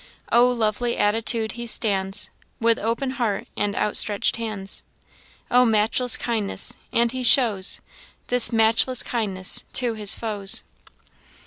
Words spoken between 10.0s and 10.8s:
foes.